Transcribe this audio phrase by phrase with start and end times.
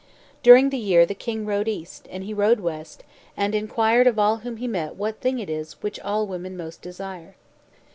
[0.41, 3.03] During the year the king rode east, and he rode west,
[3.37, 6.81] and inquired of all whom he met what thing it is which all women most
[6.81, 7.35] desire.